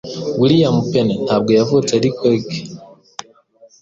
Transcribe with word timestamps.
William 0.41 0.77
Penn 0.91 1.09
ntabwo 1.25 1.49
yavutse 1.59 1.91
ari 1.99 2.09
Quaker. 2.17 2.61